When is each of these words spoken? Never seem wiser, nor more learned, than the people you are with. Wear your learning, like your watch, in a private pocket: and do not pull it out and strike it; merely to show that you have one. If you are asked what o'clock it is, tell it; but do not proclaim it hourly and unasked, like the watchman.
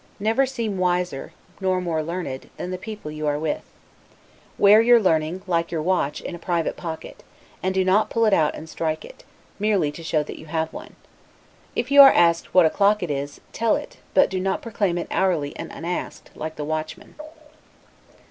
Never 0.19 0.47
seem 0.47 0.79
wiser, 0.79 1.31
nor 1.59 1.79
more 1.79 2.01
learned, 2.01 2.49
than 2.57 2.71
the 2.71 2.79
people 2.79 3.11
you 3.11 3.27
are 3.27 3.37
with. 3.37 3.61
Wear 4.57 4.81
your 4.81 4.99
learning, 4.99 5.43
like 5.45 5.69
your 5.71 5.83
watch, 5.83 6.21
in 6.21 6.33
a 6.33 6.39
private 6.39 6.75
pocket: 6.75 7.21
and 7.61 7.71
do 7.75 7.85
not 7.85 8.09
pull 8.09 8.25
it 8.25 8.33
out 8.33 8.55
and 8.55 8.67
strike 8.67 9.05
it; 9.05 9.23
merely 9.59 9.91
to 9.91 10.01
show 10.01 10.23
that 10.23 10.39
you 10.39 10.47
have 10.47 10.73
one. 10.73 10.95
If 11.75 11.91
you 11.91 12.01
are 12.01 12.11
asked 12.11 12.51
what 12.51 12.65
o'clock 12.65 13.03
it 13.03 13.11
is, 13.11 13.41
tell 13.53 13.75
it; 13.75 13.97
but 14.15 14.31
do 14.31 14.39
not 14.39 14.63
proclaim 14.63 14.97
it 14.97 15.05
hourly 15.11 15.55
and 15.55 15.71
unasked, 15.71 16.31
like 16.35 16.55
the 16.55 16.65
watchman. 16.65 17.13